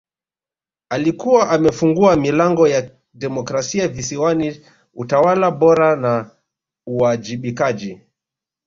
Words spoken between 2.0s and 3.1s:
milango ya